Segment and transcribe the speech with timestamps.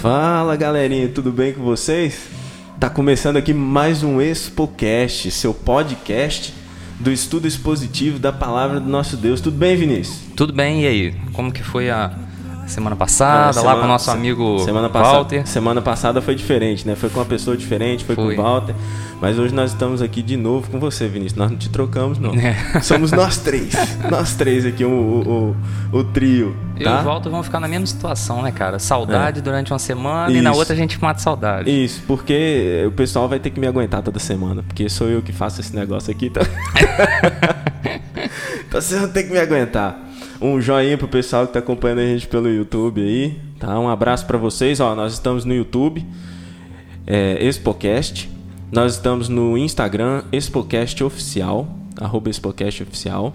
[0.00, 2.28] Fala galerinha, tudo bem com vocês?
[2.78, 6.54] Tá começando aqui mais um ExpoCast, seu podcast
[7.00, 9.40] do estudo expositivo da palavra do nosso Deus.
[9.40, 10.20] Tudo bem, Vinícius?
[10.36, 11.14] Tudo bem, e aí?
[11.32, 12.16] Como que foi a
[12.68, 15.46] semana passada, É, semana- lá com o nosso amigo semana Walter?
[15.46, 16.94] Semana passada foi diferente, né?
[16.94, 18.34] Foi com uma pessoa diferente, foi, Foi.
[18.36, 18.74] com o Walter.
[19.20, 21.36] Mas hoje nós estamos aqui de novo com você, Vinícius.
[21.36, 22.32] Nós não te trocamos, não.
[22.34, 22.54] É.
[22.80, 23.74] Somos nós três.
[24.08, 25.56] nós três aqui, o, o,
[25.92, 26.56] o, o trio.
[26.78, 26.98] Eu Tá?
[26.98, 28.78] e o Walter vamos ficar na mesma situação, né, cara?
[28.78, 30.58] Saudade durante uma semana e na Isso.
[30.60, 31.68] outra a gente mata saudade.
[31.68, 35.32] Isso, porque o pessoal vai ter que me aguentar toda semana, porque sou eu que
[35.32, 36.42] faço esse negócio aqui, tá?
[38.68, 39.98] então vocês vão ter que me aguentar.
[40.40, 43.78] Um joinha pro pessoal que tá acompanhando a gente pelo YouTube aí, tá?
[43.80, 46.06] Um abraço pra vocês, ó, nós estamos no YouTube,
[47.04, 48.30] é, Expocast,
[48.70, 51.68] nós estamos no Instagram, Expocast Oficial,
[52.00, 53.34] arroba Expocast Oficial,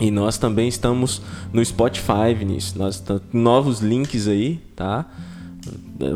[0.00, 1.20] e nós também estamos
[1.52, 2.74] no Spotify, Vinícius.
[2.74, 5.06] Nós estamos novos links aí, tá?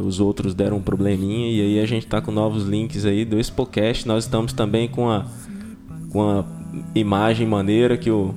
[0.04, 3.38] Os outros deram um probleminha e aí a gente tá com novos links aí do
[3.38, 4.06] Expocast.
[4.06, 5.27] Nós estamos também com a
[6.10, 6.44] com a
[6.94, 8.34] imagem maneira que o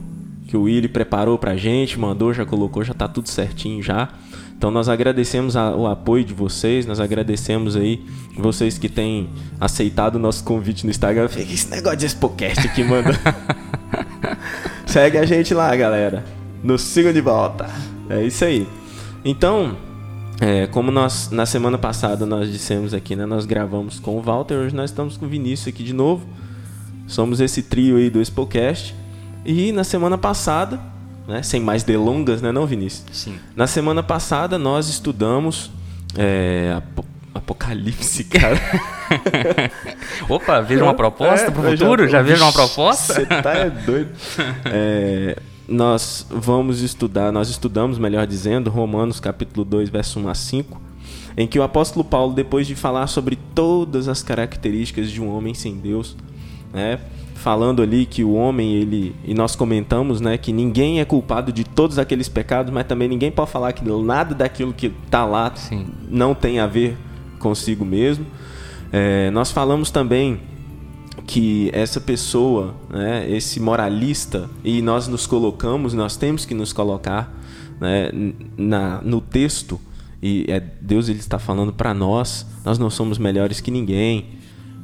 [0.50, 4.10] que o Willy preparou pra gente, mandou, já colocou, já tá tudo certinho já.
[4.58, 8.04] Então nós agradecemos a- o apoio de vocês, nós agradecemos aí
[8.36, 9.30] vocês que têm
[9.62, 11.28] aceitado o nosso convite no Instagram.
[11.28, 13.12] "Que Esse negócio de Expocast aqui, manda.
[14.88, 16.26] Segue a gente lá, galera.
[16.64, 17.70] Nos sigam de volta.
[18.10, 18.68] É isso aí.
[19.24, 19.78] Então,
[20.42, 23.26] é, como nós na semana passada nós dissemos aqui, né?
[23.28, 26.26] Nós gravamos com o Walter, hoje nós estamos com o Vinícius aqui de novo.
[27.08, 28.96] Somos esse trio aí do Expocast.
[29.46, 30.80] E na semana passada,
[31.28, 33.06] né, sem mais delongas, né, não, Vinícius?
[33.12, 33.36] Sim.
[33.56, 35.72] Na semana passada nós estudamos
[36.18, 38.60] é, Apo- Apocalipse, cara.
[40.28, 42.08] Opa, veja uma proposta É, pro futuro?
[42.08, 43.14] Já, veja uma proposta?
[43.14, 44.10] Você tá é doido.
[44.66, 45.38] É,
[45.68, 50.82] nós vamos estudar, nós estudamos, melhor dizendo, Romanos capítulo 2, verso 1 a 5,
[51.38, 55.54] em que o apóstolo Paulo, depois de falar sobre todas as características de um homem
[55.54, 56.18] sem Deus,
[56.74, 57.00] né,
[57.40, 61.64] falando ali que o homem, ele, e nós comentamos, né, que ninguém é culpado de
[61.64, 65.88] todos aqueles pecados, mas também ninguém pode falar que nada daquilo que tá lá Sim.
[66.10, 66.98] não tem a ver
[67.40, 68.26] consigo mesmo.
[68.92, 70.42] É, nós falamos também
[71.26, 77.34] que essa pessoa, né, esse moralista, e nós nos colocamos, nós temos que nos colocar
[77.80, 78.12] né,
[78.58, 79.80] na, no texto,
[80.22, 84.39] e é, Deus ele está falando para nós, nós não somos melhores que ninguém.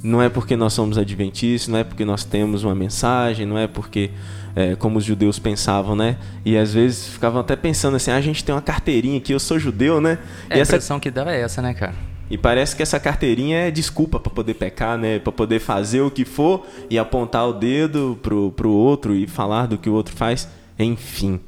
[0.06, 3.66] Não é porque nós somos adventistas, não é porque nós temos uma mensagem, não é
[3.66, 4.12] porque,
[4.56, 6.18] é, como os judeus pensavam, né?
[6.46, 9.40] E às vezes ficavam até pensando assim: ah, a gente tem uma carteirinha aqui, eu
[9.40, 10.20] sou judeu, né?
[10.50, 11.96] É, e a essa impressão que dá é essa, né, cara?
[12.30, 15.20] e parece que essa carteirinha é desculpa para poder pecar, né?
[15.20, 19.68] Para poder fazer o que for e apontar o dedo pro, pro outro e falar
[19.68, 20.48] do que o outro faz.
[20.78, 21.40] Enfim,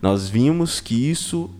[0.00, 1.50] nós vimos que isso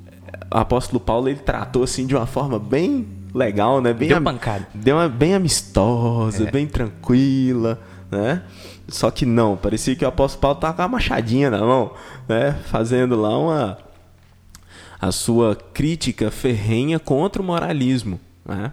[0.52, 3.92] o apóstolo Paulo ele tratou assim de uma forma bem legal, né?
[3.92, 4.66] Bem Deu pancada.
[4.74, 6.50] Deu uma bem amistosa, É.
[6.50, 7.80] bem tranquila,
[8.10, 8.42] né?
[8.88, 11.94] Só que não, parecia que o apóstolo Paulo tava com uma machadinha na mão,
[12.28, 12.58] né?
[12.66, 13.78] Fazendo lá uma
[15.00, 18.20] a sua crítica ferrenha contra o moralismo.
[18.44, 18.72] Né?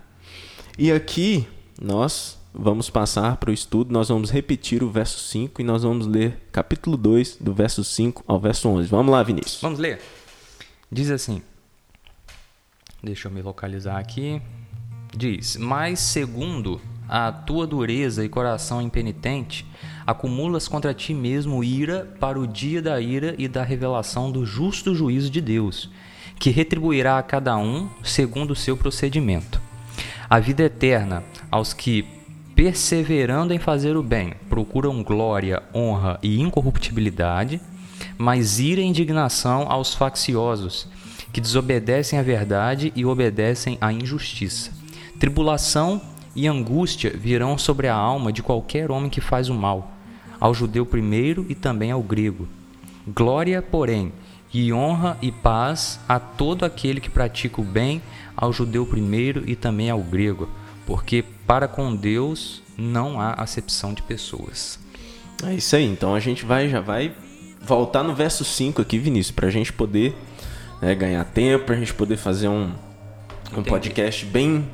[0.78, 1.48] E aqui
[1.82, 6.06] nós vamos passar para o estudo, nós vamos repetir o verso 5 e nós vamos
[6.06, 8.90] ler capítulo 2, do verso 5 ao verso 11.
[8.90, 9.62] Vamos lá, Vinícius.
[9.62, 10.02] Vamos ler?
[10.92, 11.42] Diz assim.
[13.08, 14.42] Deixa eu me localizar aqui.
[15.16, 19.66] Diz: Mas segundo a tua dureza e coração impenitente,
[20.06, 24.94] acumulas contra ti mesmo ira para o dia da ira e da revelação do justo
[24.94, 25.90] juízo de Deus,
[26.38, 29.62] que retribuirá a cada um segundo o seu procedimento.
[30.30, 32.06] A vida eterna aos que,
[32.54, 37.62] perseverando em fazer o bem, procuram glória, honra e incorruptibilidade,
[38.18, 40.90] mas ira e indignação aos facciosos,
[41.32, 44.72] que desobedecem à verdade e obedecem à injustiça.
[45.20, 46.02] Tribulação
[46.36, 49.92] e angústia virão sobre a alma de qualquer homem que faz o mal,
[50.40, 52.48] ao judeu primeiro e também ao grego.
[53.08, 54.12] Glória, porém,
[54.54, 58.02] e honra e paz a todo aquele que pratica o bem,
[58.36, 60.48] ao judeu primeiro e também ao grego,
[60.86, 64.80] porque para com Deus não há acepção de pessoas.
[65.44, 67.14] É isso aí, então a gente vai já vai
[67.62, 70.16] voltar no verso 5 aqui, Vinícius, para a gente poder
[70.82, 72.72] né, ganhar tempo, a gente poder fazer um, um
[73.52, 73.70] Entendi.
[73.70, 74.68] podcast bem,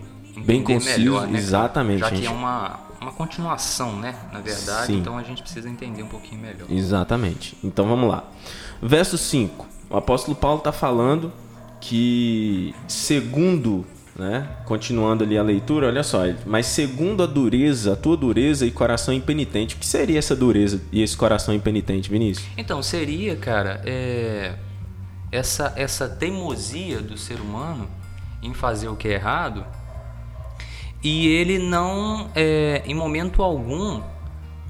[0.45, 0.99] bem conciso.
[0.99, 1.37] melhor, né?
[1.37, 2.27] Exatamente, Já que gente.
[2.27, 4.15] é uma, uma continuação, né?
[4.31, 4.99] Na verdade, Sim.
[4.99, 6.65] então a gente precisa entender um pouquinho melhor.
[6.69, 7.57] Exatamente.
[7.63, 8.23] Então vamos lá.
[8.81, 9.67] Verso 5.
[9.89, 11.31] O apóstolo Paulo está falando
[11.79, 13.85] que, segundo
[14.15, 14.47] né?
[14.65, 16.21] Continuando ali a leitura, olha só.
[16.45, 19.75] Mas segundo a dureza, a tua dureza e coração impenitente.
[19.75, 22.45] O que seria essa dureza e esse coração impenitente, Vinícius?
[22.57, 24.53] Então, seria, cara, é,
[25.33, 27.87] essa, essa teimosia do ser humano
[28.41, 29.65] em fazer o que é errado
[31.03, 34.01] e ele não, é, em momento algum,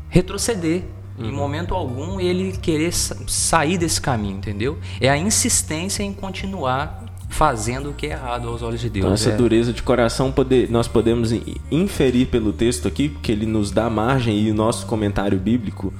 [0.09, 0.83] retroceder.
[1.19, 4.79] Em momento algum ele querer sa- sair desse caminho, entendeu?
[4.99, 9.03] É a insistência em continuar fazendo o que é errado aos olhos de Deus.
[9.05, 9.35] Então, essa é.
[9.35, 13.91] dureza de coração poder, nós podemos in- inferir pelo texto aqui, porque ele nos dá
[13.91, 15.93] margem e o nosso comentário bíblico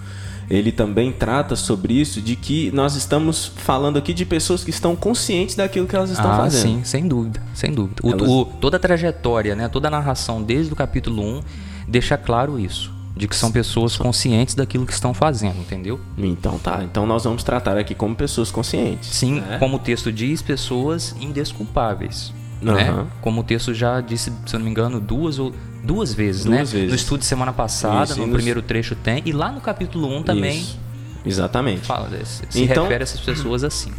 [0.50, 4.96] ele também trata sobre isso, de que nós estamos falando aqui de pessoas que estão
[4.96, 6.62] conscientes daquilo que elas estão ah, fazendo.
[6.62, 8.02] sim, sem dúvida, sem dúvida.
[8.04, 11.42] O- Elas- o- toda a trajetória, né, toda a narração desde o capítulo 1
[11.88, 16.00] deixa claro isso, de que são pessoas conscientes daquilo que estão fazendo, entendeu?
[16.18, 19.10] Então tá, então nós vamos tratar aqui como pessoas conscientes.
[19.10, 19.58] Sim, né?
[19.60, 22.34] como o texto diz, pessoas indesculpáveis.
[22.72, 23.04] Aham.
[23.04, 23.08] Né?
[23.22, 26.58] Como o texto já disse, se eu não me engano, duas ou duas vezes, Duas
[26.58, 26.64] né?
[26.80, 26.90] vezes.
[26.90, 30.08] No estudo de semana passada, Isso, no nos- primeiro trecho tem, e lá no capítulo
[30.18, 30.80] 1 também Isso.
[31.26, 31.82] Exatamente.
[31.82, 33.92] fala desse, se Então- refere a essas pessoas assim.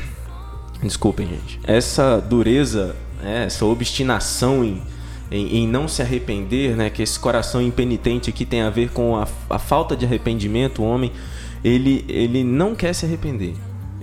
[0.82, 1.58] Desculpem, gente.
[1.64, 4.82] Essa dureza, né, essa obstinação em,
[5.30, 9.16] em, em não se arrepender, né, que esse coração impenitente aqui tem a ver com
[9.16, 11.10] a, a falta de arrependimento, o homem,
[11.62, 13.54] ele, ele não quer se arrepender.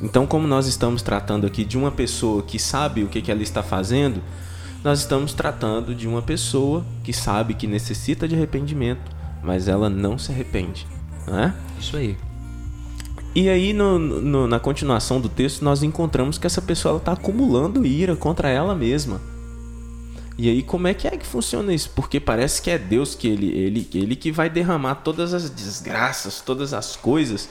[0.01, 3.43] Então, como nós estamos tratando aqui de uma pessoa que sabe o que, que ela
[3.43, 4.19] está fazendo,
[4.83, 9.11] nós estamos tratando de uma pessoa que sabe que necessita de arrependimento,
[9.43, 10.87] mas ela não se arrepende.
[11.27, 11.53] Não é?
[11.79, 12.17] Isso aí.
[13.33, 17.85] E aí, no- no- na continuação do texto, nós encontramos que essa pessoa está acumulando
[17.85, 19.21] ira contra ela mesma.
[20.41, 21.91] E aí, como é que é que funciona isso?
[21.91, 26.41] Porque parece que é Deus que ele, ele, ele que vai derramar todas as desgraças,
[26.41, 27.47] todas as coisas.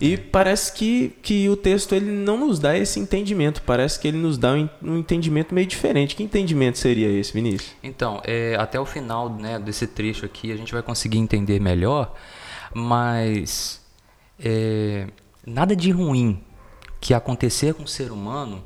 [0.00, 3.62] E parece que, que o texto ele não nos dá esse entendimento.
[3.62, 6.16] Parece que ele nos dá um, entendimento meio diferente.
[6.16, 7.76] Que entendimento seria esse, Vinícius?
[7.80, 12.12] Então, é, até o final né, desse trecho aqui a gente vai conseguir entender melhor,
[12.74, 13.80] mas
[14.36, 15.06] é,
[15.46, 16.42] nada de ruim
[17.00, 18.64] que acontecer com o ser humano,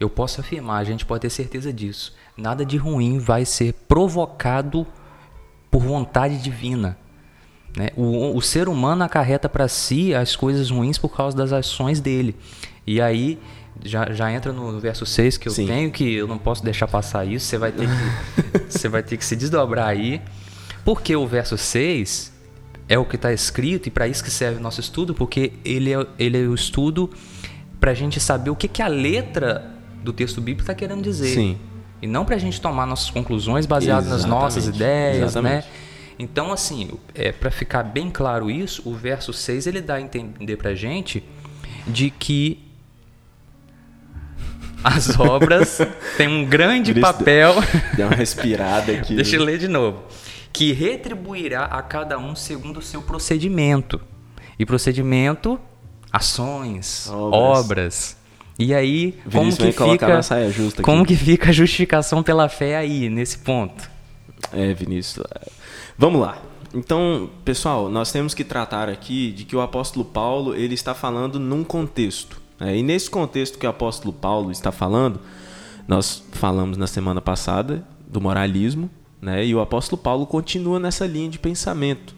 [0.00, 2.14] eu posso afirmar, a gente pode ter certeza disso.
[2.36, 4.86] Nada de ruim vai ser provocado
[5.70, 6.96] por vontade divina.
[7.76, 7.90] né?
[7.96, 12.36] O, o ser humano acarreta para si as coisas ruins por causa das ações dele.
[12.86, 13.38] E aí
[13.84, 15.66] já, já entra no verso 6 que eu Sim.
[15.66, 19.16] tenho, que eu não posso deixar passar isso, você vai ter que, você vai ter
[19.16, 20.20] que se desdobrar aí.
[20.84, 22.32] Porque o verso 6
[22.88, 25.92] é o que está escrito e para isso que serve o nosso estudo, porque ele
[25.92, 27.10] é, ele é o estudo
[27.80, 29.72] para a gente saber o que, que a letra
[30.02, 31.34] do texto bíblico está querendo dizer.
[31.34, 31.58] Sim.
[32.04, 35.64] E não para a gente tomar nossas conclusões baseadas nas nossas ideias, exatamente.
[35.66, 35.72] né?
[36.18, 40.58] Então, assim, é, para ficar bem claro isso, o verso 6 ele dá a entender
[40.58, 41.24] pra gente
[41.86, 42.62] de que
[44.84, 45.78] as obras
[46.18, 47.54] têm um grande Por isso- papel.
[47.96, 49.14] Deu uma respirada aqui.
[49.16, 50.02] Deixa eu ler de novo.
[50.52, 53.98] Que retribuirá a cada um segundo o seu procedimento.
[54.58, 55.58] E procedimento,
[56.12, 57.58] ações, Obras.
[57.64, 58.16] obras.
[58.58, 60.82] E aí, como que fica na saia justa aqui.
[60.82, 63.90] como que fica a justificação pela fé aí nesse ponto?
[64.52, 65.26] É, Vinícius.
[65.34, 65.48] é.
[65.98, 66.38] Vamos lá.
[66.72, 71.38] Então, pessoal, nós temos que tratar aqui de que o apóstolo Paulo ele está falando
[71.38, 72.40] num contexto.
[72.58, 72.76] né?
[72.76, 75.20] E nesse contexto que o apóstolo Paulo está falando,
[75.86, 78.90] nós falamos na semana passada do moralismo,
[79.20, 79.44] né?
[79.44, 82.14] E o apóstolo Paulo continua nessa linha de pensamento.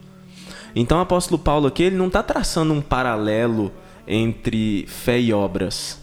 [0.75, 3.71] Então, o apóstolo Paulo aqui ele não está traçando um paralelo
[4.07, 5.99] entre fé e obras.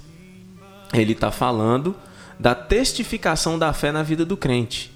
[0.95, 1.95] Ele está falando
[2.39, 4.93] da testificação da fé na vida do crente.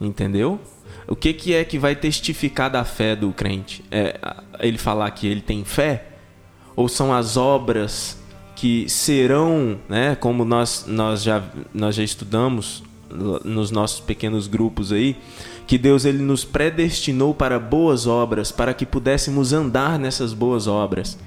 [0.00, 0.60] Entendeu?
[1.06, 3.84] O que, que é que vai testificar da fé do crente?
[3.90, 4.18] É
[4.60, 6.06] ele falar que ele tem fé?
[6.74, 8.18] Ou são as obras
[8.54, 11.42] que serão, né, como nós, nós, já,
[11.74, 12.82] nós já estudamos
[13.44, 15.16] nos nossos pequenos grupos aí,
[15.66, 21.18] que Deus ele nos predestinou para boas obras, para que pudéssemos andar nessas boas obras.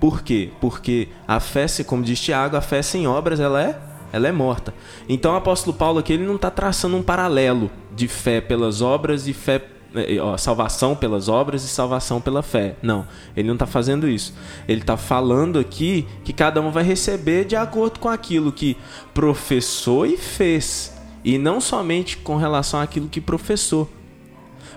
[0.00, 0.48] Por quê?
[0.60, 3.78] Porque a fé, como diz Tiago, a fé sem obras ela é,
[4.12, 4.74] ela é morta.
[5.06, 9.28] Então o apóstolo Paulo aqui ele não está traçando um paralelo de fé pelas obras
[9.28, 9.62] e fé
[9.94, 12.76] eh, ó, salvação pelas obras e salvação pela fé.
[12.82, 14.34] Não, ele não está fazendo isso.
[14.66, 18.76] Ele está falando aqui que cada um vai receber de acordo com aquilo que
[19.12, 23.90] professou e fez, e não somente com relação àquilo que professou.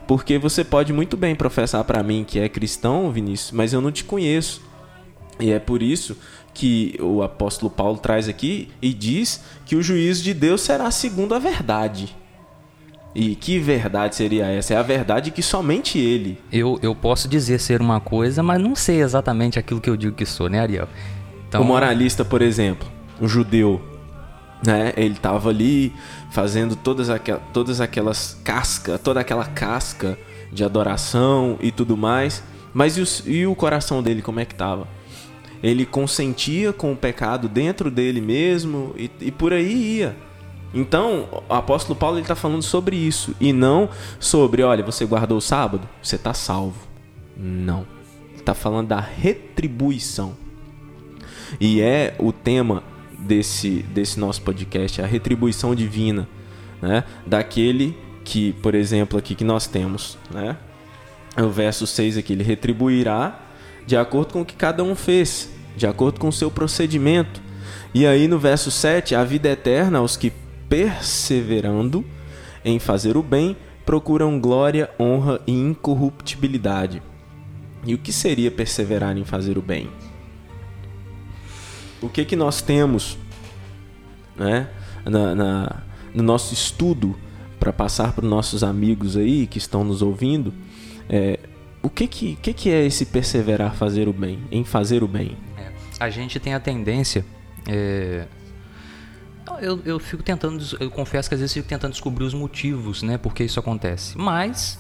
[0.08, 3.92] Porque você pode muito bem professar para mim que é cristão, Vinícius, mas eu não
[3.92, 4.73] te conheço.
[5.40, 6.18] E é por isso
[6.54, 11.34] que o apóstolo Paulo traz aqui e diz que o juízo de Deus será segundo
[11.34, 12.16] a verdade.
[13.16, 14.74] E que verdade seria essa?
[14.74, 16.40] É a verdade que somente ele.
[16.52, 20.16] Eu, eu posso dizer ser uma coisa, mas não sei exatamente aquilo que eu digo
[20.16, 20.88] que sou, né, Ariel?
[21.48, 22.88] Então, O moralista, por exemplo,
[23.22, 23.80] o judeu,
[24.66, 24.94] né?
[24.98, 25.94] Ele estava ali
[26.32, 27.08] fazendo todas,
[27.52, 30.18] todas aquelas cascas, toda aquela casca
[30.52, 32.44] de adoração e tudo mais.
[32.74, 34.88] Mas e o, e o coração dele como é que estava?
[35.64, 40.16] Ele consentia com o pecado dentro dele mesmo e, e por aí ia.
[40.74, 43.90] Então, o apóstolo Paulo está falando sobre isso e não
[44.20, 46.88] sobre, olha, você guardou o sábado, você está salvo.
[47.38, 47.86] Não.
[48.36, 50.36] Está falando da retribuição.
[51.62, 52.84] E é o tema
[53.18, 56.28] desse, desse nosso podcast, a retribuição divina,
[56.82, 57.04] né?
[57.26, 60.58] Daquele que, por exemplo, aqui que nós temos, né?
[61.38, 63.40] O verso 6 aqui, ele retribuirá
[63.86, 67.42] de acordo com o que cada um fez, de acordo com o seu procedimento.
[67.94, 70.32] E aí no verso 7, a vida eterna aos que
[70.70, 72.04] perseverando
[72.66, 77.02] em fazer o bem, procuram glória, honra e incorruptibilidade.
[77.86, 79.90] E o que seria perseverar em fazer o bem?
[82.02, 83.18] O que que nós temos,
[84.36, 84.70] né,
[85.06, 87.16] na, na no nosso estudo
[87.60, 90.54] para passar para os nossos amigos aí que estão nos ouvindo?
[91.10, 91.40] É,
[91.82, 95.38] o que que, que que é esse perseverar fazer o bem, em fazer o bem?
[96.00, 97.26] A gente tem a tendência
[97.68, 98.26] é,
[99.62, 103.18] eu, eu fico tentando, eu confesso que às vezes fico tentando descobrir os motivos, né,
[103.18, 104.18] por que isso acontece.
[104.18, 104.80] Mas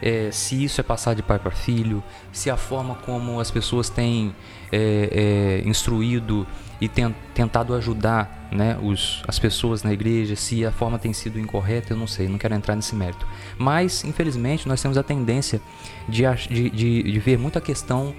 [0.00, 3.88] é, se isso é passar de pai para filho, se a forma como as pessoas
[3.88, 4.34] têm
[4.72, 6.46] é, é, instruído
[6.80, 11.38] e ten, tentado ajudar né, os, as pessoas na igreja, se a forma tem sido
[11.38, 13.26] incorreta, eu não sei, não quero entrar nesse mérito.
[13.58, 15.60] Mas, infelizmente, nós temos a tendência
[16.08, 18.14] de, de, de, de ver muita questão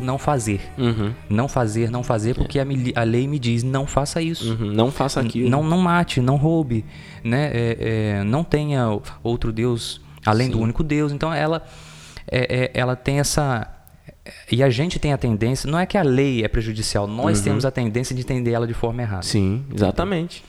[0.00, 0.60] não fazer.
[0.78, 1.12] Uhum.
[1.28, 4.52] Não fazer, não fazer, porque a, a, lei me diz não faça isso.
[4.52, 4.72] Uhum.
[4.72, 5.48] Não faça aquilo.
[5.48, 6.84] Não, não mate, não roube,
[7.22, 7.50] né?
[7.52, 8.86] É, é, não tenha
[9.22, 10.52] outro Deus além Sim.
[10.52, 11.12] do único Deus.
[11.12, 11.64] Então ela,
[12.30, 13.70] é, é, ela tem essa
[14.50, 17.44] e a gente tem a tendência, não é que a lei é prejudicial, nós uhum.
[17.44, 19.22] temos a tendência de entender ela de forma errada.
[19.22, 20.42] Sim, exatamente.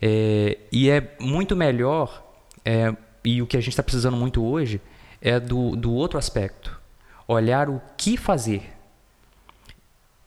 [0.00, 2.24] É, e é muito melhor,
[2.64, 4.80] é, e o que a gente está precisando muito hoje,
[5.20, 6.78] é do, do outro aspecto.
[7.26, 8.75] Olhar o que fazer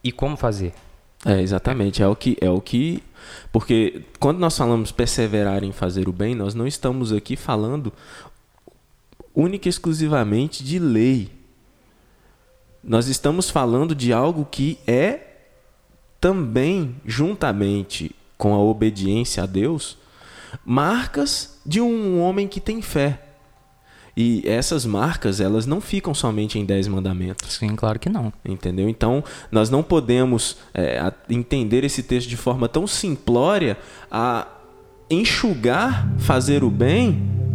[0.02, 0.72] e como fazer.
[1.24, 2.02] É, exatamente.
[2.02, 2.36] É o que.
[2.40, 3.02] É o que
[3.52, 7.92] porque quando nós falamos perseverar em fazer o bem, nós não estamos aqui falando
[9.34, 11.30] única e exclusivamente de lei.
[12.82, 15.26] Nós estamos falando de algo que é
[16.20, 19.98] também, juntamente com a obediência a Deus,
[20.64, 23.29] marcas de um homem que tem fé.
[24.16, 27.54] E essas marcas, elas não ficam somente em dez mandamentos.
[27.54, 28.32] Sim, claro que não.
[28.44, 28.88] Entendeu?
[28.88, 33.78] Então, nós não podemos é, entender esse texto de forma tão simplória
[34.10, 34.46] a
[35.10, 37.49] enxugar fazer o bem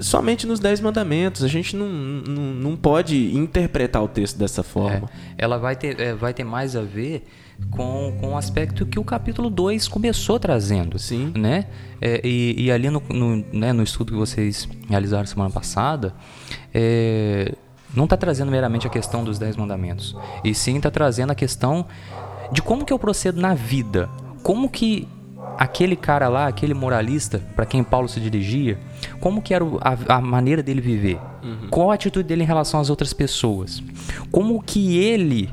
[0.00, 1.42] somente nos dez mandamentos.
[1.42, 5.08] A gente não, não, não pode interpretar o texto dessa forma.
[5.36, 7.26] É, ela vai ter, é, vai ter mais a ver
[7.70, 10.98] com, com o aspecto que o capítulo 2 começou trazendo.
[10.98, 11.32] Sim.
[11.36, 11.66] Né?
[12.00, 16.14] É, e, e, ali no, no, né, no, estudo que vocês realizaram semana passada,
[16.72, 17.54] é,
[17.94, 20.16] não está trazendo meramente a questão dos dez mandamentos.
[20.44, 21.86] E sim está trazendo a questão
[22.52, 24.08] de como que eu procedo na vida.
[24.42, 25.08] Como que
[25.58, 28.78] aquele cara lá, aquele moralista para quem Paulo se dirigia,
[29.20, 31.18] como que era a, a maneira dele viver?
[31.42, 31.68] Uhum.
[31.70, 33.82] Qual a atitude dele em relação às outras pessoas?
[34.30, 35.50] Como que ele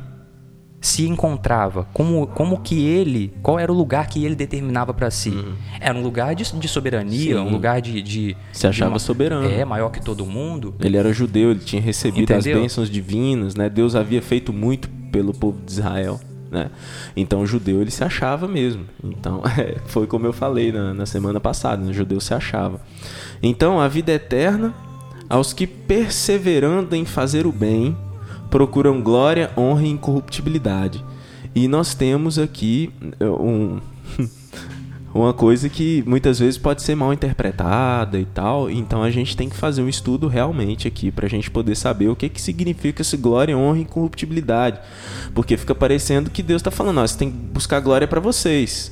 [0.84, 5.29] se encontrava, como, como que ele, qual era o lugar que ele determinava para si.
[5.29, 5.53] Uhum.
[5.79, 7.41] Era um lugar de, de soberania, Sim.
[7.41, 9.50] um lugar de, de se achava de uma, soberano.
[9.50, 10.75] É, maior que todo mundo.
[10.82, 12.58] Ele era judeu, ele tinha recebido Entendeu?
[12.58, 13.70] as bênçãos divinas, né?
[13.70, 16.20] Deus havia feito muito pelo povo de Israel.
[16.51, 16.70] Né?
[17.15, 18.86] Então o judeu ele se achava mesmo.
[19.01, 21.91] Então é, foi como eu falei na, na semana passada, né?
[21.91, 22.82] o judeu se achava.
[23.43, 24.73] Então a vida eterna
[25.29, 27.97] aos que perseverando em fazer o bem
[28.50, 31.03] procuram glória, honra e incorruptibilidade.
[31.53, 33.79] E nós temos aqui eh, um,
[35.13, 38.69] uma coisa que muitas vezes pode ser mal interpretada e tal.
[38.69, 42.07] Então a gente tem que fazer um estudo realmente aqui para a gente poder saber
[42.07, 44.79] o que, que significa esse glória, honra e incorruptibilidade.
[45.33, 48.91] Porque fica parecendo que Deus está falando, ó, você tem que buscar glória para vocês.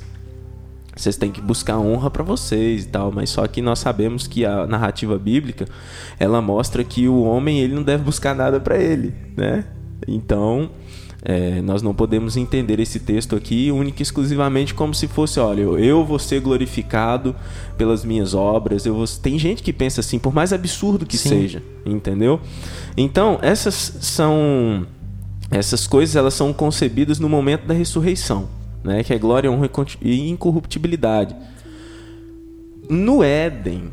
[0.95, 4.45] Vocês têm que buscar honra para vocês e tal, mas só que nós sabemos que
[4.45, 5.65] a narrativa bíblica
[6.19, 9.65] ela mostra que o homem ele não deve buscar nada para ele, né?
[10.05, 10.69] Então
[11.24, 15.62] é, nós não podemos entender esse texto aqui única e exclusivamente como se fosse, olha,
[15.62, 17.36] eu vou ser glorificado
[17.77, 18.86] pelas minhas obras.
[18.86, 19.05] Eu vou...
[19.07, 21.29] Tem gente que pensa assim, por mais absurdo que Sim.
[21.29, 22.41] seja, entendeu?
[22.98, 24.86] Então essas são
[25.50, 29.04] essas coisas elas são concebidas no momento da ressurreição né?
[29.04, 29.70] que é glória, honra
[30.02, 31.36] e incorruptibilidade.
[32.90, 33.92] No Éden,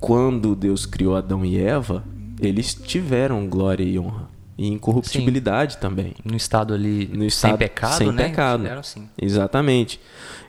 [0.00, 2.04] quando Deus criou Adão e Eva,
[2.40, 4.28] eles tiveram glória e honra.
[4.56, 5.80] E incorruptibilidade Sim.
[5.80, 6.14] também.
[6.24, 8.28] No estado ali no estado, sem pecado, sem né?
[8.28, 8.66] pecado.
[8.66, 9.08] Assim.
[9.16, 10.00] Exatamente.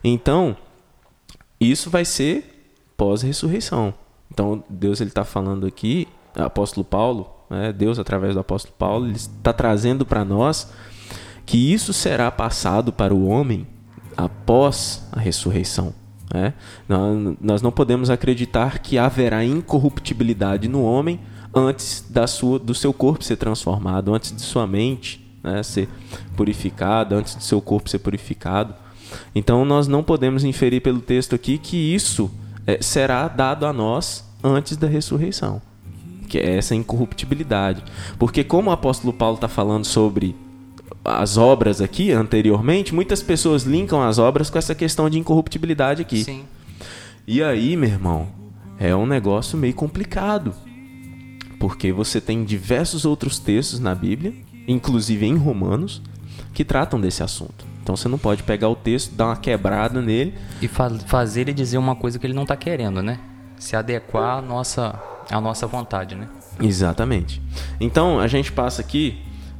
[0.03, 0.57] Então,
[1.59, 3.93] isso vai ser pós-ressurreição.
[4.31, 9.15] Então, Deus ele está falando aqui, apóstolo Paulo, né, Deus através do apóstolo Paulo, ele
[9.15, 10.71] está trazendo para nós
[11.49, 13.65] que isso será passado para o homem
[14.15, 15.95] após a ressurreição.
[16.31, 16.53] Né?
[17.41, 21.19] Nós não podemos acreditar que haverá incorruptibilidade no homem
[21.51, 25.89] antes da sua, do seu corpo ser transformado, antes de sua mente né, ser
[26.37, 28.75] purificada, antes de seu corpo ser purificado.
[29.33, 32.29] Então nós não podemos inferir pelo texto aqui que isso
[32.67, 35.59] é, será dado a nós antes da ressurreição,
[36.27, 37.83] que é essa incorruptibilidade.
[38.19, 40.35] Porque como o apóstolo Paulo está falando sobre
[41.03, 46.23] as obras aqui anteriormente, muitas pessoas linkam as obras com essa questão de incorruptibilidade aqui.
[46.23, 46.43] Sim.
[47.27, 48.27] E aí, meu irmão,
[48.79, 50.53] é um negócio meio complicado.
[51.59, 54.33] Porque você tem diversos outros textos na Bíblia,
[54.67, 56.01] inclusive em Romanos,
[56.53, 57.65] que tratam desse assunto.
[57.83, 60.35] Então você não pode pegar o texto, dar uma quebrada nele.
[60.61, 63.19] E fa fazer ele dizer uma coisa que ele não está querendo, né?
[63.57, 64.97] Se adequar à nossa,
[65.29, 66.29] à nossa vontade, né?
[66.61, 67.41] Exatamente.
[67.79, 69.17] Então a gente passa aqui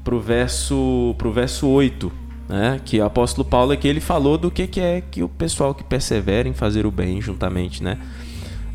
[0.10, 2.12] pro verso, pro verso 8,
[2.50, 2.82] né?
[2.84, 5.84] Que o apóstolo Paulo aqui ele falou do que, que é que o pessoal que
[5.84, 8.00] persevera em fazer o bem juntamente, né?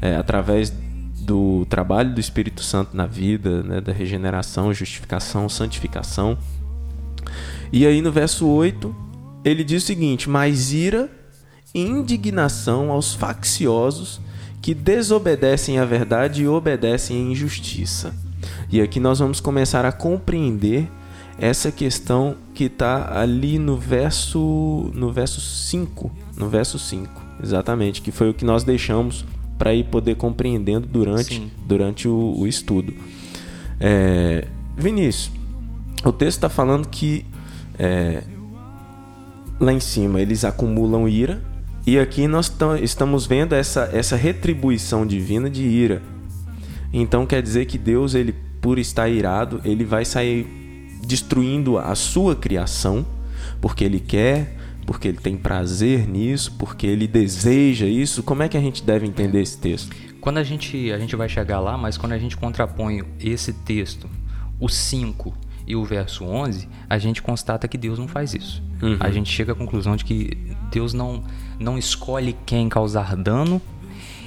[0.00, 3.80] É, através do trabalho do Espírito Santo na vida, né?
[3.80, 6.38] da regeneração, justificação, santificação.
[7.72, 8.94] E aí no verso 8,
[9.44, 11.10] ele diz o seguinte: Mas ira
[11.74, 14.20] indignação aos facciosos
[14.62, 18.14] que desobedecem à verdade e obedecem à injustiça.
[18.70, 20.88] E aqui nós vamos começar a compreender
[21.38, 27.10] essa questão que está ali no verso no verso 5, no verso 5,
[27.42, 29.24] exatamente, que foi o que nós deixamos
[29.58, 32.94] para ir poder compreendendo durante, durante o, o estudo.
[33.80, 35.30] É, Vinícius,
[36.04, 37.24] o texto está falando que
[37.78, 38.22] é,
[39.58, 41.42] lá em cima eles acumulam ira
[41.86, 46.02] e aqui nós estamos vendo essa, essa retribuição divina de ira.
[46.92, 50.63] Então quer dizer que Deus, ele por estar irado, ele vai sair
[51.06, 53.04] destruindo a sua criação,
[53.60, 58.22] porque ele quer, porque ele tem prazer nisso, porque ele deseja isso.
[58.22, 59.94] Como é que a gente deve entender esse texto?
[60.20, 64.08] Quando a gente, a gente vai chegar lá, mas quando a gente contrapõe esse texto,
[64.58, 65.34] o 5
[65.66, 68.62] e o verso 11, a gente constata que Deus não faz isso.
[68.82, 68.96] Uhum.
[69.00, 70.36] A gente chega à conclusão de que
[70.70, 71.24] Deus não,
[71.58, 73.60] não escolhe quem causar dano,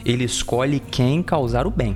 [0.06, 1.96] ele escolhe quem causar o bem.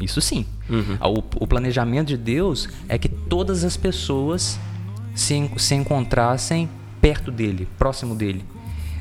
[0.00, 0.46] Isso sim.
[0.68, 0.96] Uhum.
[1.00, 4.58] O, o, planejamento de Deus é que todas as pessoas
[5.14, 6.68] se, se encontrassem
[7.00, 8.44] perto dele, próximo dele,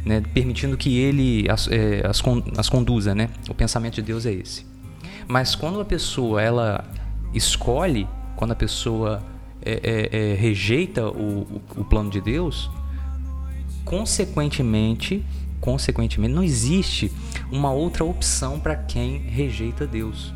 [0.05, 0.21] né?
[0.33, 2.21] permitindo que ele as, é, as,
[2.57, 3.13] as conduza.
[3.13, 3.29] Né?
[3.49, 4.65] O pensamento de Deus é esse.
[5.27, 6.83] Mas quando a pessoa ela
[7.33, 9.23] escolhe, quando a pessoa
[9.61, 12.69] é, é, é rejeita o, o, o plano de Deus,
[13.85, 15.23] consequentemente,
[15.59, 17.11] consequentemente, não existe
[17.51, 20.33] uma outra opção para quem rejeita Deus.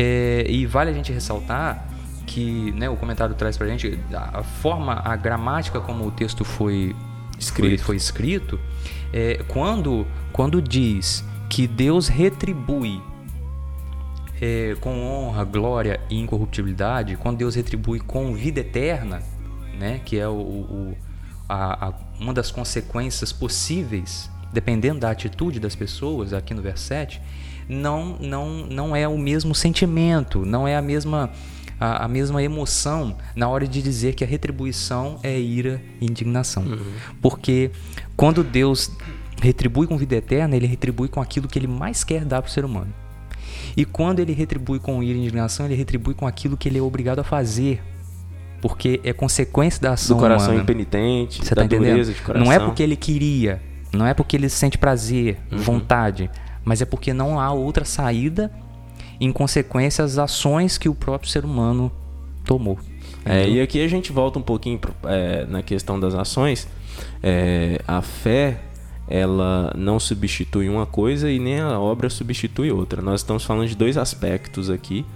[0.00, 1.88] É, e vale a gente ressaltar
[2.24, 6.44] que né, o comentário traz para a gente a forma, a gramática como o texto
[6.44, 6.94] foi
[7.36, 8.60] escrito, foi, foi escrito
[9.12, 13.02] é, quando, quando diz que Deus retribui
[14.40, 19.20] é, com honra, glória e incorruptibilidade, quando Deus retribui com vida eterna,
[19.76, 20.96] né, que é o, o
[21.48, 27.20] a, a, uma das consequências possíveis, dependendo da atitude das pessoas, aqui no verso 7,
[27.68, 31.30] não, não, não é o mesmo sentimento, não é a mesma,
[31.78, 36.62] a, a mesma emoção na hora de dizer que a retribuição é ira e indignação.
[36.64, 36.92] Uhum.
[37.20, 37.70] Porque
[38.16, 38.90] quando Deus
[39.40, 42.52] retribui com vida eterna, ele retribui com aquilo que ele mais quer dar para o
[42.52, 42.92] ser humano.
[43.76, 46.82] E quando ele retribui com ira e indignação, ele retribui com aquilo que ele é
[46.82, 47.80] obrigado a fazer.
[48.60, 50.62] Porque é consequência da ação Do coração humana.
[50.62, 51.90] impenitente, Você da tá entendendo?
[51.90, 52.44] dureza de coração.
[52.44, 55.58] Não é porque ele queria, não é porque ele sente prazer, uhum.
[55.58, 56.28] vontade,
[56.68, 58.52] mas é porque não há outra saída
[59.18, 61.90] em consequência às ações que o próprio ser humano
[62.44, 62.78] tomou.
[63.24, 66.68] É, e aqui a gente volta um pouquinho é, na questão das ações.
[67.22, 68.60] É, a fé
[69.08, 73.00] ela não substitui uma coisa e nem a obra substitui outra.
[73.00, 75.06] Nós estamos falando de dois aspectos aqui.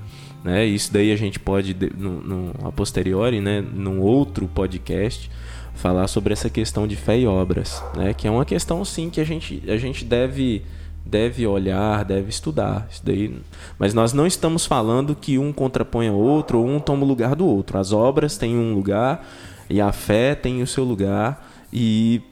[0.42, 0.64] Né?
[0.64, 5.30] Isso daí a gente pode, no, no, a posteriori, né, num outro podcast,
[5.74, 8.14] falar sobre essa questão de fé e obras, né?
[8.14, 10.62] que é uma questão sim que a gente, a gente deve
[11.04, 12.86] deve olhar, deve estudar.
[12.90, 13.34] Isso daí,
[13.78, 17.34] mas nós não estamos falando que um contrapõe ao outro ou um toma o lugar
[17.34, 17.78] do outro.
[17.78, 19.26] As obras têm um lugar
[19.68, 22.22] e a fé tem o seu lugar e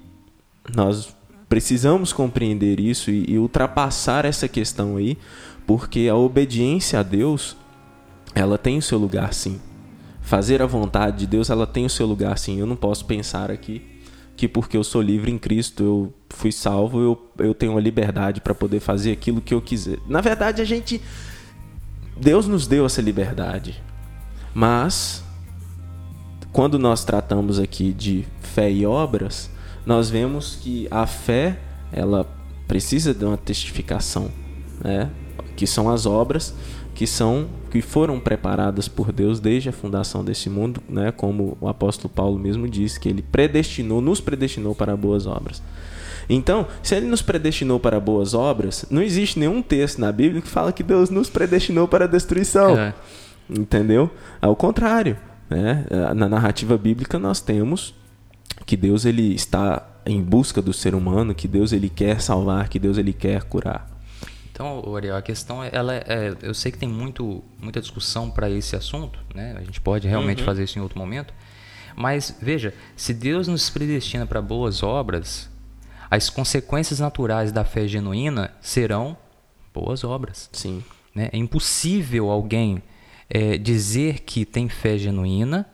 [0.74, 1.14] nós
[1.48, 5.18] precisamos compreender isso e, e ultrapassar essa questão aí,
[5.66, 7.56] porque a obediência a Deus,
[8.34, 9.60] ela tem o seu lugar sim.
[10.20, 12.60] Fazer a vontade de Deus, ela tem o seu lugar sim.
[12.60, 13.99] Eu não posso pensar aqui
[14.40, 18.40] que porque eu sou livre em Cristo, eu fui salvo, eu, eu tenho a liberdade
[18.40, 19.98] para poder fazer aquilo que eu quiser.
[20.08, 20.98] Na verdade, a gente.
[22.16, 23.82] Deus nos deu essa liberdade.
[24.54, 25.22] Mas,
[26.52, 29.50] quando nós tratamos aqui de fé e obras,
[29.84, 31.60] nós vemos que a fé,
[31.92, 32.26] ela
[32.66, 34.30] precisa de uma testificação,
[34.82, 35.10] né?
[35.54, 36.54] que são as obras
[36.94, 41.10] que são que foram preparadas por Deus desde a fundação desse mundo, né?
[41.12, 45.62] Como o apóstolo Paulo mesmo disse que ele predestinou, nos predestinou para boas obras.
[46.28, 50.48] Então, se ele nos predestinou para boas obras, não existe nenhum texto na Bíblia que
[50.48, 52.78] fala que Deus nos predestinou para a destruição.
[52.78, 52.94] É.
[53.48, 54.10] Entendeu?
[54.40, 55.16] Ao contrário,
[55.48, 55.86] né?
[56.14, 57.94] Na narrativa bíblica nós temos
[58.64, 62.78] que Deus ele está em busca do ser humano, que Deus ele quer salvar, que
[62.78, 63.88] Deus ele quer curar.
[64.60, 68.30] Então, Ariel, a questão é, ela é, é, eu sei que tem muito, muita discussão
[68.30, 69.54] para esse assunto, né?
[69.56, 70.44] A gente pode realmente uhum.
[70.44, 71.32] fazer isso em outro momento.
[71.96, 75.48] Mas veja, se Deus nos predestina para boas obras,
[76.10, 79.16] as consequências naturais da fé genuína serão
[79.72, 80.50] boas obras.
[80.52, 80.84] Sim.
[81.14, 81.30] Né?
[81.32, 82.82] É impossível alguém
[83.30, 85.66] é, dizer que tem fé genuína,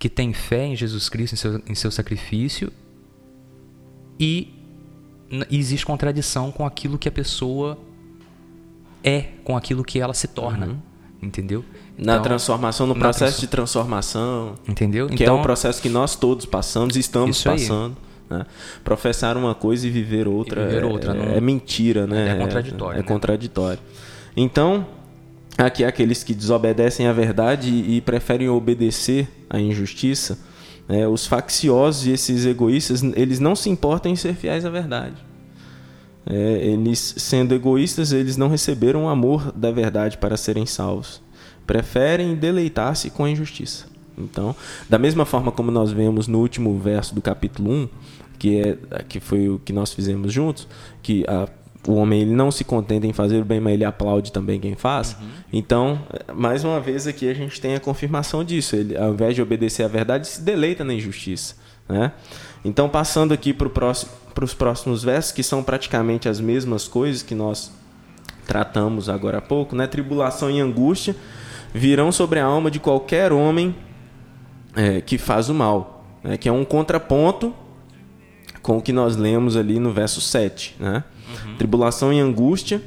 [0.00, 2.72] que tem fé em Jesus Cristo, em seu, em seu sacrifício,
[4.18, 4.52] e
[5.48, 7.78] existe contradição com aquilo que a pessoa
[9.02, 10.66] é com aquilo que ela se torna.
[10.66, 10.76] Uhum.
[11.22, 11.64] Entendeu?
[11.98, 13.40] Então, na transformação, no processo trans...
[13.40, 14.54] de transformação.
[14.66, 15.06] Entendeu?
[15.06, 17.96] Que então, é um processo que nós todos passamos e estamos passando.
[18.28, 18.46] Né?
[18.82, 21.24] Professar uma coisa e viver outra, e viver outra é, não...
[21.34, 22.30] é, mentira, né?
[22.30, 22.96] É contraditório.
[22.96, 23.08] É, é né?
[23.08, 23.80] contraditório.
[24.36, 24.86] Então,
[25.58, 30.38] aqui aqueles que desobedecem à verdade e, e preferem obedecer à injustiça,
[30.88, 31.06] né?
[31.06, 35.16] os facciosos e esses egoístas, eles não se importam em ser fiéis à verdade.
[36.26, 36.34] É,
[36.66, 41.22] eles, sendo egoístas, eles não receberam o amor da verdade para serem salvos.
[41.66, 43.86] Preferem deleitar-se com a injustiça.
[44.18, 44.54] Então,
[44.88, 47.88] da mesma forma como nós vemos no último verso do capítulo 1,
[48.38, 48.78] que, é,
[49.08, 50.68] que foi o que nós fizemos juntos,
[51.02, 51.48] que a,
[51.88, 54.74] o homem ele não se contenta em fazer o bem, mas ele aplaude também quem
[54.74, 55.16] faz.
[55.20, 55.28] Uhum.
[55.52, 55.98] Então,
[56.34, 58.76] mais uma vez aqui a gente tem a confirmação disso.
[58.76, 61.56] Ele, ao invés de obedecer à verdade, se deleita na injustiça.
[61.88, 62.12] Né?
[62.64, 67.34] Então, passando aqui para próximo, os próximos versos, que são praticamente as mesmas coisas que
[67.34, 67.70] nós
[68.46, 69.86] tratamos agora há pouco, né?
[69.86, 71.14] Tribulação e angústia
[71.72, 73.74] virão sobre a alma de qualquer homem
[74.74, 76.36] é, que faz o mal, né?
[76.36, 77.54] que é um contraponto
[78.62, 80.76] com o que nós lemos ali no verso 7.
[80.78, 81.04] Né?
[81.28, 81.56] Uhum.
[81.56, 82.82] Tribulação e angústia,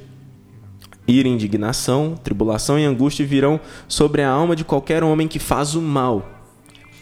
[1.07, 5.75] ira e indignação, tribulação e angústia virão sobre a alma de qualquer homem que faz
[5.75, 6.29] o mal.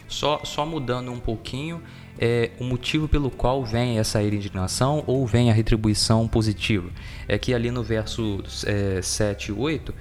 [0.07, 1.81] Só, só mudando um pouquinho,
[2.21, 6.87] é, o motivo pelo qual vem essa indignação ou vem a retribuição positiva.
[7.27, 9.93] É que ali no verso é, 7 e 8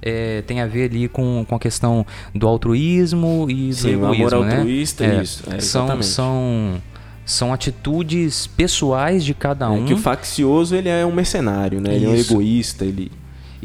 [0.00, 4.24] é, tem a ver ali com, com a questão do altruísmo e do Sim, egoísmo.
[4.24, 4.56] O amor né?
[4.56, 5.42] altruísta, é, isso.
[5.52, 6.82] É, são, são,
[7.24, 9.84] são atitudes pessoais de cada é, um.
[9.84, 11.92] que o faccioso ele é um mercenário, né?
[11.92, 13.10] Ele é um egoísta, ele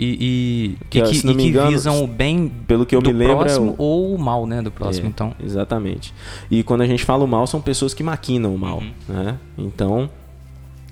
[0.02, 3.10] e, e que, e que, e que engano, visam o bem pelo que eu do
[3.10, 3.76] me lembro, próximo é o...
[3.78, 5.08] ou o mal né, do próximo.
[5.08, 5.36] É, então.
[5.44, 6.14] Exatamente.
[6.50, 8.78] E quando a gente fala o mal, são pessoas que maquinam o mal.
[8.78, 8.94] Uhum.
[9.10, 9.38] Né?
[9.58, 10.10] Então,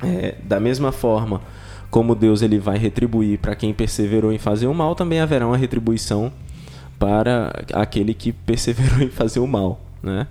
[0.03, 1.41] é, da mesma forma
[1.89, 5.55] como Deus ele vai retribuir para quem perseverou em fazer o mal, também haverá uma
[5.55, 6.29] retribuição
[6.99, 9.79] para aquele que perseverou em fazer o mal.
[10.03, 10.27] Né?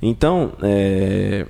[0.00, 1.44] Então, é,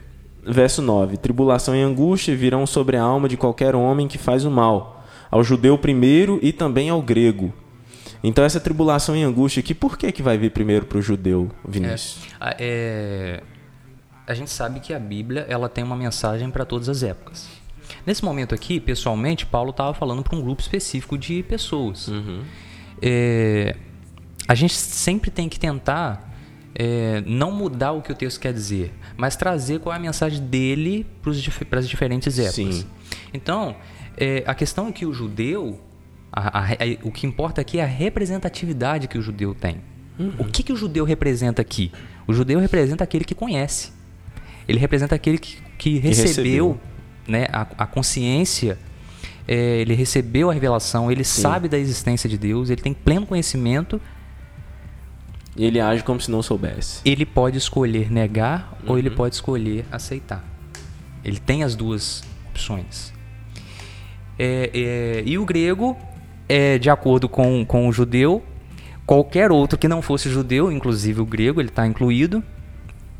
[0.45, 4.51] verso 9: Tribulação e angústia virão sobre a alma de qualquer homem que faz o
[4.51, 4.96] mal
[5.31, 7.53] ao judeu primeiro e também ao grego.
[8.23, 11.51] Então essa tribulação e angústia aqui, por que, que vai vir primeiro para o judeu,
[11.67, 12.27] Vinícius?
[12.41, 13.43] É, é,
[14.27, 17.49] a gente sabe que a Bíblia ela tem uma mensagem para todas as épocas.
[18.05, 22.09] Nesse momento aqui, pessoalmente, Paulo estava falando para um grupo específico de pessoas.
[22.09, 22.43] Uhum.
[23.01, 23.77] É,
[24.49, 26.35] a gente sempre tem que tentar
[26.75, 30.41] é, não mudar o que o texto quer dizer, mas trazer qual é a mensagem
[30.43, 31.07] dele
[31.69, 32.75] para as diferentes épocas.
[32.77, 32.87] Sim.
[33.33, 33.77] Então,
[34.17, 35.81] é, a questão é que o judeu,
[36.33, 39.81] a, a, a, o que importa aqui é a representatividade que o judeu tem.
[40.19, 40.33] Uhum.
[40.39, 41.93] O que, que o judeu representa aqui?
[42.27, 43.93] O judeu representa aquele que conhece.
[44.67, 46.81] Ele representa aquele que, que, recebeu, recebeu.
[47.29, 48.79] Né, a, a consciência,
[49.47, 51.43] é, ele recebeu a revelação, ele Sim.
[51.43, 54.01] sabe da existência de Deus, ele tem pleno conhecimento.
[55.55, 57.01] E ele age como se não soubesse.
[57.05, 58.91] Ele pode escolher negar uhum.
[58.91, 59.17] ou ele uhum.
[59.17, 60.45] pode escolher aceitar.
[61.25, 63.16] Ele tem as duas opções.
[64.39, 65.97] É, é, e o grego,
[66.49, 68.43] é, de acordo com, com o judeu,
[69.07, 72.43] qualquer outro que não fosse judeu, inclusive o grego, ele está incluído,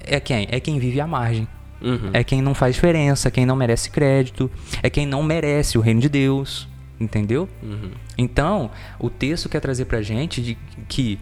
[0.01, 0.47] é quem?
[0.51, 1.49] É quem vive à margem.
[1.81, 2.11] Uhum.
[2.13, 4.51] É quem não faz diferença, quem não merece crédito,
[4.83, 6.69] é quem não merece o reino de Deus.
[6.99, 7.47] Entendeu?
[7.63, 7.91] Uhum.
[8.17, 10.57] Então, o texto quer trazer pra gente de
[10.89, 11.19] que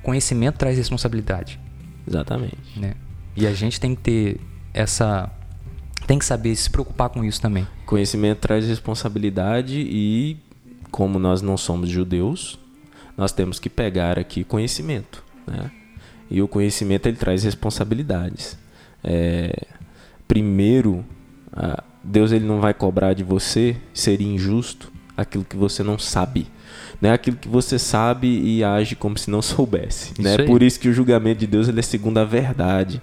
[0.00, 1.58] conhecimento traz responsabilidade.
[2.06, 2.56] Exatamente.
[2.76, 2.94] Né?
[3.36, 4.40] E a gente tem que ter
[4.72, 5.28] essa
[6.06, 7.66] tem que saber se preocupar com isso também.
[7.84, 10.36] Conhecimento traz responsabilidade e,
[10.90, 12.58] como nós não somos judeus,
[13.16, 15.24] nós temos que pegar aqui conhecimento.
[15.46, 15.70] Né?
[16.30, 18.58] E o conhecimento ele traz responsabilidades.
[19.02, 19.66] É,
[20.28, 21.04] primeiro,
[22.02, 26.46] Deus ele não vai cobrar de você, seria injusto, aquilo que você não sabe.
[27.00, 27.12] Né?
[27.12, 30.12] Aquilo que você sabe e age como se não soubesse.
[30.12, 30.38] Isso né?
[30.38, 33.02] Por isso que o julgamento de Deus ele é segundo a verdade.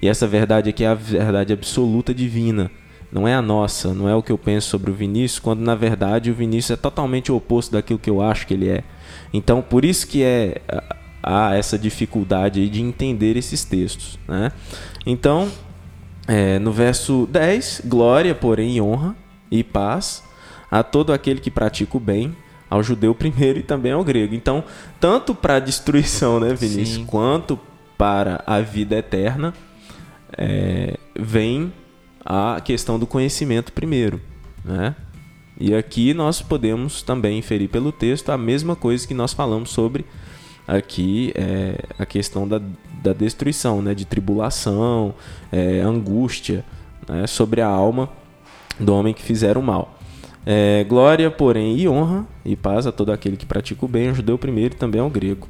[0.00, 2.70] E essa verdade aqui é a verdade absoluta divina.
[3.12, 5.76] Não é a nossa, não é o que eu penso sobre o Vinícius, quando na
[5.76, 8.82] verdade o Vinícius é totalmente o oposto daquilo que eu acho que ele é.
[9.32, 10.60] Então, por isso que é
[11.24, 14.18] há essa dificuldade de entender esses textos.
[14.28, 14.52] Né?
[15.06, 15.50] Então,
[16.28, 19.16] é, no verso 10, glória, porém, honra
[19.50, 20.22] e paz
[20.70, 22.36] a todo aquele que pratica o bem,
[22.68, 24.34] ao judeu primeiro e também ao grego.
[24.34, 24.64] Então,
[24.98, 27.06] tanto para a destruição, né, Vinícius, Sim.
[27.06, 27.58] quanto
[27.96, 29.54] para a vida eterna,
[30.36, 31.72] é, vem
[32.24, 34.20] a questão do conhecimento primeiro,
[34.64, 34.96] né?
[35.58, 40.04] E aqui nós podemos também inferir pelo texto a mesma coisa que nós falamos sobre
[40.66, 42.60] aqui é, a questão da,
[43.02, 43.94] da destruição, né?
[43.94, 45.14] de tribulação,
[45.52, 46.64] é, angústia
[47.08, 47.26] né?
[47.26, 48.08] sobre a alma
[48.78, 49.93] do homem que fizeram mal.
[50.46, 54.14] É, glória, porém, e honra e paz a todo aquele que pratica o bem, o
[54.14, 55.48] judeu primeiro e também ao grego.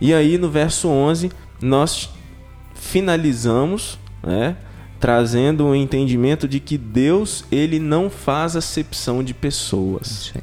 [0.00, 2.10] E aí no verso 11 nós
[2.74, 4.56] finalizamos, né,
[4.98, 10.32] trazendo o entendimento de que Deus ele não faz acepção de pessoas.
[10.32, 10.40] Sim.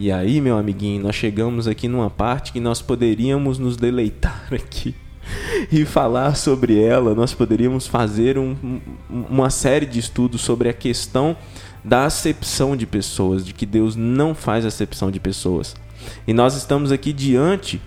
[0.00, 4.94] E aí, meu amiguinho, nós chegamos aqui numa parte que nós poderíamos nos deleitar aqui
[5.72, 7.16] e falar sobre ela.
[7.16, 11.36] Nós poderíamos fazer um, uma série de estudos sobre a questão
[11.88, 15.74] da acepção de pessoas, de que Deus não faz acepção de pessoas.
[16.26, 17.80] E nós estamos aqui diante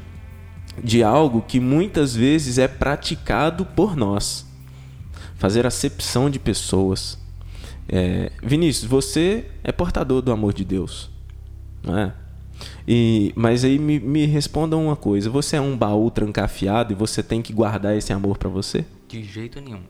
[0.83, 4.45] de algo que muitas vezes é praticado por nós
[5.35, 7.17] fazer acepção de pessoas.
[7.87, 11.09] É, Vinícius, você é portador do amor de Deus.
[11.83, 12.13] Não é?
[12.87, 17.21] E, mas aí me, me responda uma coisa: você é um baú trancafiado e você
[17.21, 18.85] tem que guardar esse amor para você?
[19.07, 19.81] De jeito nenhum.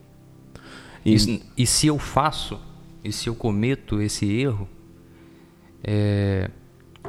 [1.04, 2.58] E, e, e, se eu faço,
[3.04, 4.68] e se eu cometo esse erro,
[5.82, 6.50] é,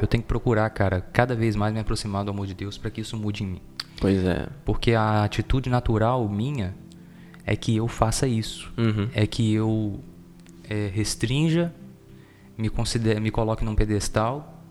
[0.02, 2.90] eu tenho que procurar, cara, cada vez mais me aproximar do amor de Deus para
[2.90, 3.62] que isso mude em mim.
[4.00, 4.48] Pois é.
[4.66, 6.76] Porque a atitude natural minha
[7.46, 8.72] é que eu faça isso.
[8.78, 9.08] Uhum.
[9.14, 10.00] É que eu
[10.68, 11.74] é, restrinja,
[12.58, 14.62] me, considere, me coloque num pedestal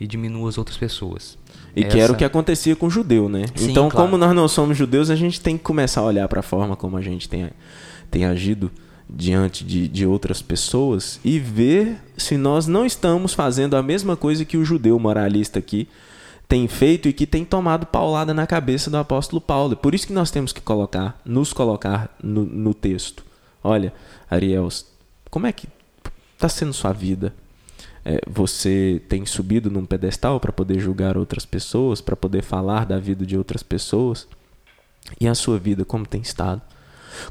[0.00, 1.38] e diminua as outras pessoas.
[1.76, 1.90] E Essa...
[1.90, 3.44] que era o que acontecia com o judeu, né?
[3.54, 4.06] Sim, então, claro.
[4.06, 6.74] como nós não somos judeus, a gente tem que começar a olhar para a forma
[6.74, 7.50] como a gente tem,
[8.10, 8.70] tem agido
[9.14, 14.44] diante de, de outras pessoas e ver se nós não estamos fazendo a mesma coisa
[14.44, 15.88] que o judeu moralista aqui
[16.48, 19.76] tem feito e que tem tomado paulada na cabeça do apóstolo Paulo.
[19.76, 23.24] Por isso que nós temos que colocar, nos colocar no, no texto.
[23.62, 23.92] Olha,
[24.30, 24.68] Ariel,
[25.30, 25.68] como é que
[26.36, 27.32] está sendo sua vida?
[28.04, 32.98] é, você tem subido num pedestal para poder julgar outras pessoas, para poder falar da
[32.98, 34.26] vida de outras pessoas.
[35.20, 36.60] E a sua vida, como tem estado?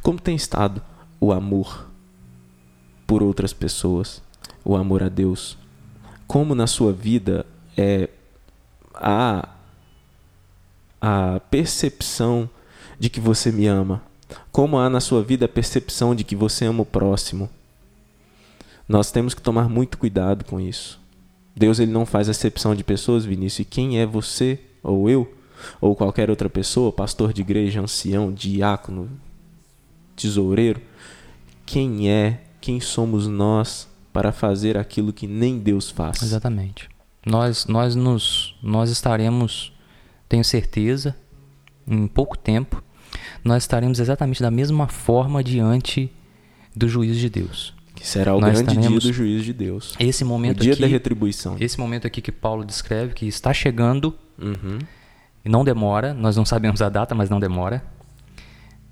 [0.01, 0.81] Como tem estado
[1.21, 1.89] o amor
[3.05, 4.21] por outras pessoas,
[4.65, 5.57] o amor a Deus?
[6.27, 7.45] Como na sua vida
[7.77, 8.09] é
[8.95, 9.47] a,
[10.99, 12.49] a percepção
[12.99, 14.01] de que você me ama?
[14.51, 17.49] Como há na sua vida a percepção de que você ama o próximo?
[18.87, 20.99] Nós temos que tomar muito cuidado com isso.
[21.55, 23.59] Deus ele não faz acepção de pessoas, Vinícius.
[23.59, 25.31] E quem é você ou eu
[25.79, 29.09] ou qualquer outra pessoa, pastor de igreja, ancião, diácono,
[30.15, 30.81] tesoureiro,
[31.71, 36.21] quem é, quem somos nós para fazer aquilo que nem Deus faz?
[36.21, 36.89] Exatamente.
[37.25, 39.71] Nós nós nos nós estaremos,
[40.27, 41.15] tenho certeza,
[41.87, 42.83] em pouco tempo,
[43.41, 46.11] nós estaremos exatamente da mesma forma diante
[46.75, 47.73] do juízo de Deus.
[47.95, 49.95] Que será o Nós grande dia do juízo de Deus.
[49.97, 51.55] Esse momento o dia aqui, da retribuição.
[51.57, 54.79] Esse momento aqui que Paulo descreve, que está chegando, uhum.
[55.45, 57.81] e não demora, nós não sabemos a data, mas não demora.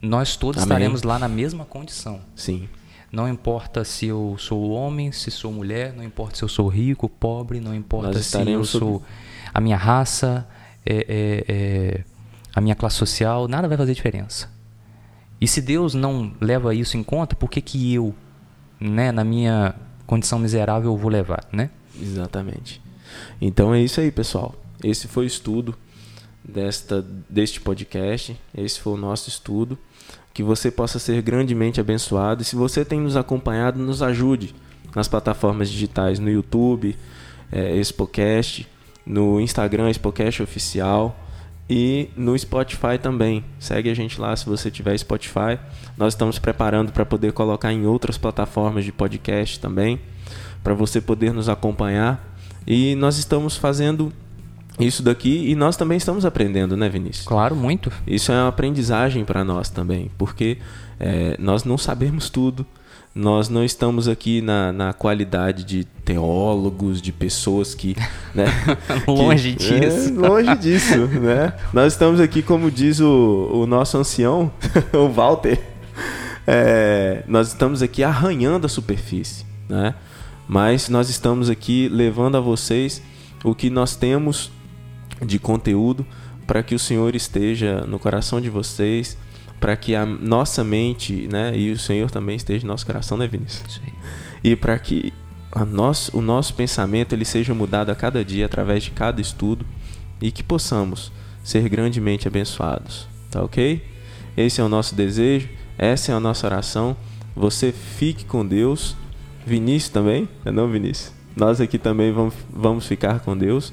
[0.01, 0.69] Nós todos Amém.
[0.69, 2.21] estaremos lá na mesma condição.
[2.35, 2.69] Sim.
[3.11, 7.09] Não importa se eu sou homem, se sou mulher, não importa se eu sou rico,
[7.09, 9.01] pobre, não importa se eu sou
[9.53, 10.47] a minha raça,
[10.85, 12.03] é, é, é,
[12.53, 14.49] a minha classe social, nada vai fazer diferença.
[15.41, 18.13] E se Deus não leva isso em conta, por que, que eu
[18.79, 21.69] né, na minha condição miserável eu vou levar, né?
[21.99, 22.81] Exatamente.
[23.41, 24.55] Então é isso aí, pessoal.
[24.83, 25.75] Esse foi o estudo
[26.43, 28.39] desta deste podcast.
[28.55, 29.77] Esse foi o nosso estudo.
[30.33, 32.41] Que você possa ser grandemente abençoado.
[32.41, 34.55] E se você tem nos acompanhado, nos ajude
[34.95, 36.95] nas plataformas digitais, no YouTube,
[37.51, 38.67] é, Expocast,
[39.05, 41.15] no Instagram Expocast Oficial.
[41.69, 43.43] e no Spotify também.
[43.59, 45.59] Segue a gente lá se você tiver Spotify.
[45.95, 49.99] Nós estamos preparando para poder colocar em outras plataformas de podcast também,
[50.63, 52.35] para você poder nos acompanhar.
[52.65, 54.11] E nós estamos fazendo
[54.79, 57.25] isso daqui e nós também estamos aprendendo, né, Vinícius?
[57.25, 57.91] Claro, muito.
[58.07, 60.57] Isso é uma aprendizagem para nós também, porque
[60.99, 62.65] é, nós não sabemos tudo.
[63.13, 67.95] Nós não estamos aqui na, na qualidade de teólogos, de pessoas que.
[68.33, 68.45] Né,
[69.07, 70.09] longe que, é, disso.
[70.09, 71.51] É, longe disso, né?
[71.73, 74.51] Nós estamos aqui, como diz o, o nosso ancião,
[74.93, 75.59] o Walter,
[76.45, 79.95] é, nós estamos aqui arranhando a superfície, né?
[80.47, 83.01] Mas nós estamos aqui levando a vocês
[83.43, 84.51] o que nós temos
[85.25, 86.05] de conteúdo
[86.49, 89.15] para que o Senhor esteja no coração de vocês,
[89.59, 93.27] para que a nossa mente, né, e o Senhor também esteja no nosso coração, né,
[93.27, 93.75] Vinícius?
[93.75, 93.91] Sim.
[94.43, 95.13] E para que
[95.51, 99.65] a nosso, o nosso pensamento ele seja mudado a cada dia através de cada estudo
[100.19, 101.11] e que possamos
[101.43, 103.83] ser grandemente abençoados, tá ok?
[104.35, 106.97] Esse é o nosso desejo, essa é a nossa oração.
[107.35, 108.95] Você fique com Deus.
[109.45, 111.13] Vinícius também, é não, Vinícius?
[111.35, 113.71] Nós aqui também vamos, vamos ficar com Deus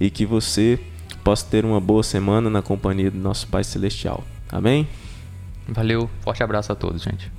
[0.00, 0.78] e que você
[1.22, 4.24] possa ter uma boa semana na companhia do nosso Pai Celestial.
[4.50, 4.88] Amém?
[5.68, 7.30] Valeu, forte abraço a todos, gente.